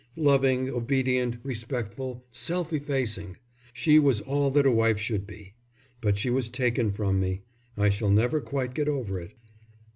[0.17, 3.37] Loving, obedient, respectful, self effacing!
[3.71, 5.53] She was all that a wife should be.
[6.01, 7.43] But she was taken from me.
[7.77, 9.35] I shall never quite get over it."